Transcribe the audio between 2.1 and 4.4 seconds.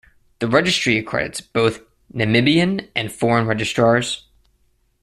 Namibian and foreign registrars.